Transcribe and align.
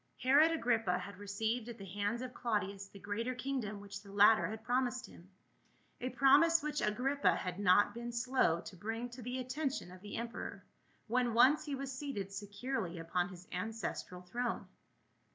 HEROD 0.17 0.49
AGRIPPA 0.53 0.97
had 0.97 1.19
received 1.19 1.69
at 1.69 1.77
the 1.77 1.85
hands 1.85 2.23
of 2.23 2.33
Claudius 2.33 2.87
the 2.87 2.97
greater 2.97 3.35
kingdom 3.35 3.79
which 3.79 4.01
the 4.01 4.11
latter 4.11 4.47
had 4.47 4.63
promised 4.63 5.05
him, 5.05 5.29
a 5.99 6.09
promise 6.09 6.63
which 6.63 6.81
Agrippa 6.81 7.35
had 7.35 7.59
not 7.59 7.93
been 7.93 8.11
slow 8.11 8.61
to 8.61 8.75
bring 8.75 9.09
to 9.09 9.21
the 9.21 9.37
attention 9.37 9.91
of 9.91 10.01
the 10.01 10.17
emperor, 10.17 10.65
when 11.05 11.35
once 11.35 11.65
he 11.65 11.75
was 11.75 11.95
seated 11.95 12.31
securely 12.31 12.97
upon 12.97 13.29
his 13.29 13.47
ancestral 13.51 14.23
throne. 14.23 14.65